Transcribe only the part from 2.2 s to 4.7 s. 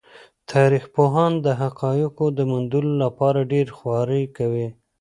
د موندلو لپاره ډېرې خوارۍ کوي.